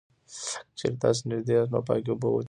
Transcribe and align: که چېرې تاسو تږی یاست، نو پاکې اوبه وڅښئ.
که 0.51 0.57
چېرې 0.77 0.97
تاسو 1.01 1.21
تږی 1.31 1.53
یاست، 1.55 1.71
نو 1.71 1.79
پاکې 1.87 2.09
اوبه 2.11 2.27
وڅښئ. 2.29 2.39